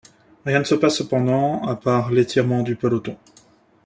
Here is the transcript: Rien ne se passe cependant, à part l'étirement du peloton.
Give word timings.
Rien 0.47 0.57
ne 0.57 0.63
se 0.63 0.73
passe 0.73 0.95
cependant, 0.97 1.61
à 1.67 1.75
part 1.75 2.09
l'étirement 2.09 2.63
du 2.63 2.75
peloton. 2.75 3.17